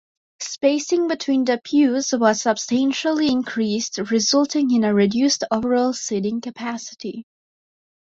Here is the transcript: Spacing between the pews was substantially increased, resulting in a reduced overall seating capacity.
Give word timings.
Spacing 0.39 1.07
between 1.07 1.45
the 1.45 1.61
pews 1.63 2.11
was 2.11 2.41
substantially 2.41 3.27
increased, 3.31 3.99
resulting 4.09 4.71
in 4.71 4.83
a 4.83 4.95
reduced 4.95 5.43
overall 5.51 5.93
seating 5.93 6.41
capacity. 6.41 7.23